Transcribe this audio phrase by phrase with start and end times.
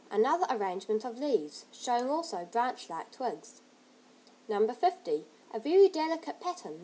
[0.09, 3.61] Another arrangement of leaves, showing also branch like twigs.
[4.47, 4.67] No.
[4.67, 5.25] 50.
[5.53, 6.79] A very delicate pattern.